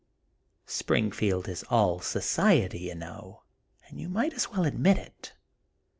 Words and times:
Springfield 0.65 1.47
is 1.47 1.61
all 1.69 1.99
* 1.99 1.99
society,' 1.99 2.79
you 2.87 2.95
know, 2.95 3.43
and 3.87 3.99
you 4.01 4.09
might 4.09 4.33
as 4.33 4.49
well 4.49 4.65
admit 4.65 4.97
it 4.97 5.33